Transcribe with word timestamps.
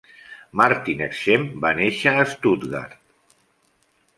Martin 0.61 1.03
Schempp 1.17 1.53
va 1.65 1.73
néixer 1.81 2.15
a 2.23 2.27
Stuttgart. 2.33 2.97